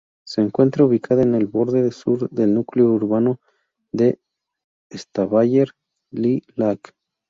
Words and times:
Se 0.25 0.41
encuentra 0.41 0.83
ubicada 0.83 1.21
en 1.21 1.35
el 1.35 1.45
borde 1.45 1.91
sur 1.91 2.27
del 2.31 2.55
núcleo 2.55 2.87
urbano 2.91 3.39
de 3.91 4.19
Estavayer-le-Lac. 4.89 6.95